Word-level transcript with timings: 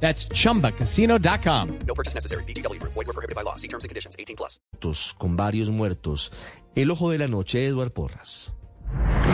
That's 0.00 0.28
chumbacasino.com. 0.28 1.78
No 1.86 1.94
purchase 1.94 2.14
necessary. 2.14 2.44
BGW. 2.44 2.80
Void 2.80 2.94
were 2.94 3.12
prohibited 3.12 3.34
by 3.34 3.42
law. 3.42 3.56
See 3.56 3.68
terms 3.68 3.82
and 3.82 3.88
conditions. 3.88 4.14
18 4.18 4.36
plus. 4.36 4.60
con 5.18 5.36
varios 5.36 5.70
muertos. 5.70 6.30
El 6.74 6.90
ojo 6.90 7.10
de 7.10 7.18
la 7.18 7.26
noche, 7.26 7.66
Eduard 7.66 7.90
Porras. 7.92 8.52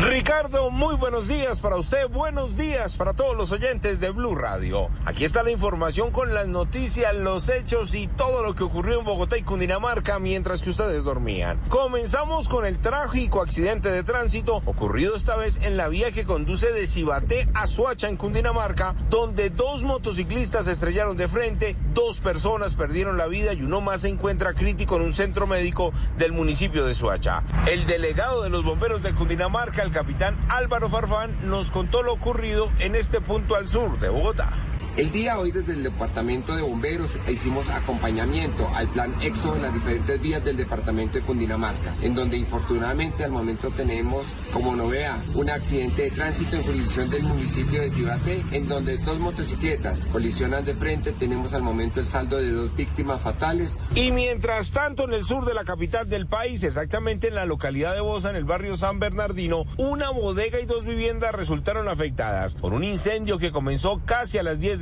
Ricardo, 0.00 0.70
muy 0.70 0.96
buenos 0.96 1.28
días 1.28 1.60
para 1.60 1.76
usted, 1.76 2.08
buenos 2.08 2.56
días 2.56 2.96
para 2.96 3.12
todos 3.12 3.36
los 3.36 3.52
oyentes 3.52 4.00
de 4.00 4.10
Blue 4.10 4.34
Radio. 4.34 4.88
Aquí 5.04 5.24
está 5.24 5.42
la 5.42 5.50
información 5.50 6.10
con 6.10 6.34
las 6.34 6.48
noticias, 6.48 7.14
los 7.14 7.48
hechos 7.48 7.94
y 7.94 8.08
todo 8.08 8.42
lo 8.42 8.54
que 8.54 8.64
ocurrió 8.64 8.98
en 8.98 9.04
Bogotá 9.04 9.36
y 9.36 9.42
Cundinamarca 9.42 10.18
mientras 10.18 10.62
que 10.62 10.70
ustedes 10.70 11.04
dormían. 11.04 11.60
Comenzamos 11.68 12.48
con 12.48 12.66
el 12.66 12.78
trágico 12.78 13.42
accidente 13.42 13.92
de 13.92 14.02
tránsito 14.02 14.62
ocurrido 14.64 15.14
esta 15.14 15.36
vez 15.36 15.60
en 15.62 15.76
la 15.76 15.88
vía 15.88 16.10
que 16.10 16.24
conduce 16.24 16.72
de 16.72 16.86
Cibaté 16.86 17.48
a 17.54 17.66
Suacha 17.66 18.08
en 18.08 18.16
Cundinamarca, 18.16 18.94
donde 19.10 19.50
dos 19.50 19.82
motociclistas 19.82 20.64
se 20.64 20.72
estrellaron 20.72 21.16
de 21.16 21.28
frente, 21.28 21.76
dos 21.94 22.18
personas 22.18 22.74
perdieron 22.74 23.18
la 23.18 23.26
vida 23.26 23.52
y 23.52 23.62
uno 23.62 23.80
más 23.80 24.00
se 24.00 24.08
encuentra 24.08 24.54
crítico 24.54 24.96
en 24.96 25.02
un 25.02 25.12
centro 25.12 25.46
médico 25.46 25.92
del 26.16 26.32
municipio 26.32 26.84
de 26.86 26.94
Suacha. 26.94 27.44
El 27.66 27.86
delegado 27.86 28.42
de 28.42 28.50
los 28.50 28.64
bomberos 28.64 29.02
de 29.02 29.14
Cundinamarca, 29.14 29.81
el 29.82 29.90
capitán 29.90 30.38
Álvaro 30.48 30.88
Farfán, 30.88 31.36
nos 31.50 31.70
contó 31.70 32.02
lo 32.02 32.12
ocurrido 32.12 32.70
en 32.78 32.94
este 32.94 33.20
punto 33.20 33.56
al 33.56 33.68
sur 33.68 33.98
de 33.98 34.08
Bogotá. 34.08 34.50
El 34.94 35.10
día 35.10 35.38
hoy 35.38 35.52
desde 35.52 35.72
el 35.72 35.82
Departamento 35.82 36.54
de 36.54 36.60
Bomberos 36.60 37.12
hicimos 37.26 37.70
acompañamiento 37.70 38.68
al 38.74 38.88
plan 38.88 39.14
EXO 39.22 39.56
en 39.56 39.62
las 39.62 39.72
diferentes 39.72 40.20
vías 40.20 40.44
del 40.44 40.58
Departamento 40.58 41.14
de 41.14 41.24
Cundinamarca, 41.24 41.94
en 42.02 42.14
donde 42.14 42.36
infortunadamente 42.36 43.24
al 43.24 43.30
momento 43.30 43.70
tenemos 43.70 44.26
como 44.52 44.76
novedad 44.76 45.16
un 45.34 45.48
accidente 45.48 46.02
de 46.02 46.10
tránsito 46.10 46.56
en 46.56 46.64
jurisdicción 46.64 47.08
del 47.08 47.22
municipio 47.22 47.80
de 47.80 47.90
Cibaté, 47.90 48.44
en 48.52 48.68
donde 48.68 48.98
dos 48.98 49.18
motocicletas 49.18 50.04
colisionan 50.12 50.62
de 50.66 50.74
frente, 50.74 51.12
tenemos 51.12 51.54
al 51.54 51.62
momento 51.62 51.98
el 51.98 52.06
saldo 52.06 52.36
de 52.36 52.50
dos 52.50 52.76
víctimas 52.76 53.22
fatales. 53.22 53.78
Y 53.94 54.10
mientras 54.10 54.72
tanto 54.72 55.04
en 55.04 55.14
el 55.14 55.24
sur 55.24 55.46
de 55.46 55.54
la 55.54 55.64
capital 55.64 56.06
del 56.06 56.26
país, 56.26 56.64
exactamente 56.64 57.28
en 57.28 57.34
la 57.34 57.46
localidad 57.46 57.94
de 57.94 58.02
Bosa, 58.02 58.28
en 58.28 58.36
el 58.36 58.44
barrio 58.44 58.76
San 58.76 59.00
Bernardino, 59.00 59.64
una 59.78 60.10
bodega 60.10 60.60
y 60.60 60.66
dos 60.66 60.84
viviendas 60.84 61.34
resultaron 61.34 61.88
afectadas 61.88 62.54
por 62.56 62.74
un 62.74 62.84
incendio 62.84 63.38
que 63.38 63.52
comenzó 63.52 64.02
casi 64.04 64.36
a 64.36 64.42
las 64.42 64.60
10 64.60 64.81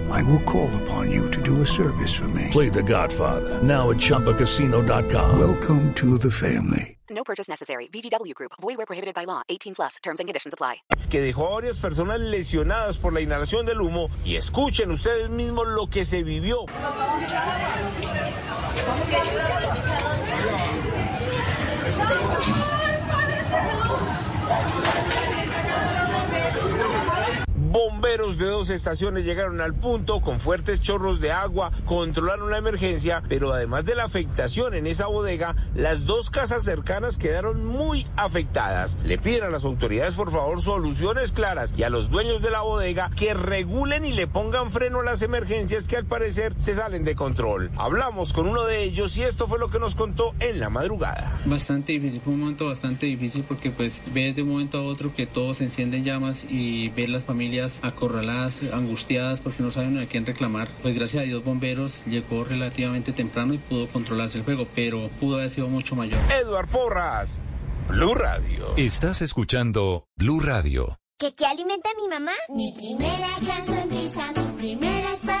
I 0.11 0.23
will 0.23 0.41
call 0.41 0.69
upon 0.83 1.09
you 1.09 1.29
to 1.31 1.41
do 1.41 1.61
a 1.61 1.65
service 1.65 2.13
for 2.13 2.27
me. 2.27 2.47
Play 2.51 2.69
The 2.69 2.83
Godfather 2.83 3.61
now 3.63 3.89
at 3.91 3.97
ChumbaCasino.com. 3.97 5.39
Welcome 5.39 5.93
to 5.95 6.17
the 6.17 6.29
family. 6.29 6.97
No 7.09 7.23
purchase 7.23 7.49
necessary. 7.49 7.87
VGW 7.87 8.33
Group. 8.33 8.51
Void 8.61 8.77
where 8.77 8.85
prohibited 8.85 9.15
by 9.15 9.25
law. 9.25 9.41
18 9.49 9.75
plus. 9.75 9.97
Terms 10.03 10.19
and 10.19 10.27
conditions 10.27 10.53
apply. 10.53 10.77
Que 11.09 11.21
dejó 11.21 11.47
a 11.47 11.53
varias 11.55 11.77
personas 11.77 12.19
lesionadas 12.19 12.97
por 12.97 13.13
la 13.13 13.21
inhalación 13.21 13.65
del 13.65 13.81
humo. 13.81 14.09
Y 14.23 14.35
escuchen 14.35 14.91
ustedes 14.91 15.29
mismos 15.29 15.67
lo 15.67 15.87
que 15.87 16.05
se 16.05 16.23
vivió. 16.23 16.65
De 28.31 28.45
dos 28.45 28.69
estaciones 28.69 29.25
llegaron 29.25 29.61
al 29.61 29.75
punto 29.75 30.21
con 30.21 30.39
fuertes 30.39 30.81
chorros 30.81 31.19
de 31.19 31.31
agua, 31.31 31.71
controlaron 31.85 32.49
la 32.49 32.57
emergencia, 32.57 33.21
pero 33.27 33.53
además 33.53 33.85
de 33.85 33.93
la 33.93 34.05
afectación 34.05 34.73
en 34.73 34.87
esa 34.87 35.07
bodega, 35.07 35.55
las 35.75 36.05
dos 36.05 36.29
casas 36.29 36.63
cercanas 36.63 37.17
quedaron 37.17 37.65
muy 37.65 38.07
afectadas. 38.15 38.97
Le 39.03 39.17
piden 39.17 39.43
a 39.43 39.49
las 39.49 39.65
autoridades 39.65 40.15
por 40.15 40.31
favor 40.31 40.61
soluciones 40.61 41.33
claras 41.33 41.73
y 41.77 41.83
a 41.83 41.89
los 41.89 42.09
dueños 42.09 42.41
de 42.41 42.51
la 42.51 42.61
bodega 42.61 43.11
que 43.15 43.33
regulen 43.33 44.05
y 44.05 44.13
le 44.13 44.27
pongan 44.27 44.71
freno 44.71 45.01
a 45.01 45.03
las 45.03 45.21
emergencias 45.21 45.87
que 45.87 45.97
al 45.97 46.05
parecer 46.05 46.55
se 46.57 46.73
salen 46.73 47.03
de 47.03 47.15
control. 47.15 47.69
Hablamos 47.77 48.33
con 48.33 48.47
uno 48.47 48.63
de 48.63 48.83
ellos 48.83 49.17
y 49.17 49.23
esto 49.23 49.47
fue 49.47 49.59
lo 49.59 49.69
que 49.69 49.79
nos 49.79 49.93
contó 49.95 50.33
en 50.39 50.59
la 50.59 50.69
madrugada. 50.69 51.37
Bastante 51.45 51.93
difícil, 51.93 52.21
fue 52.21 52.33
un 52.33 52.39
momento 52.39 52.67
bastante 52.67 53.05
difícil 53.05 53.43
porque 53.47 53.71
pues 53.71 53.93
ves 54.13 54.35
de 54.35 54.41
un 54.41 54.49
momento 54.49 54.77
a 54.77 54.83
otro 54.83 55.13
que 55.13 55.27
todo 55.27 55.53
se 55.53 55.65
enciende 55.65 55.97
en 55.97 56.05
llamas 56.05 56.45
y 56.49 56.89
ver 56.89 57.09
las 57.09 57.23
familias 57.23 57.77
acorraladas, 57.81 58.20
angustiadas 58.29 59.39
porque 59.39 59.63
no 59.63 59.71
saben 59.71 59.99
a 59.99 60.05
quién 60.05 60.25
reclamar. 60.25 60.67
Pues 60.81 60.95
gracias 60.95 61.23
a 61.23 61.25
Dios 61.25 61.43
Bomberos 61.43 62.01
llegó 62.05 62.43
relativamente 62.43 63.13
temprano 63.13 63.53
y 63.53 63.57
pudo 63.57 63.87
controlarse 63.87 64.37
el 64.37 64.43
juego, 64.43 64.67
pero 64.75 65.09
pudo 65.19 65.37
haber 65.37 65.49
sido 65.49 65.67
mucho 65.67 65.95
mayor. 65.95 66.19
Eduard 66.41 66.69
Porras, 66.69 67.39
Blue 67.87 68.13
Radio. 68.13 68.75
Estás 68.77 69.21
escuchando 69.21 70.05
Blue 70.15 70.39
Radio. 70.39 70.97
¿Qué, 71.21 71.35
qué 71.35 71.45
alimenta 71.45 71.89
a 71.91 72.01
mi 72.01 72.07
mamá? 72.07 72.31
Mi 72.49 72.73
primera 72.73 73.29
gran 73.41 73.63
sonrisa, 73.63 74.31
mis 74.35 74.49
primeras 74.53 75.19
palabritas, 75.19 75.40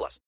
plus. 0.00 0.18